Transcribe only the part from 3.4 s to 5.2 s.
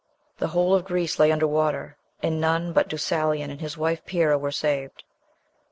and his wife Pyrrha were saved."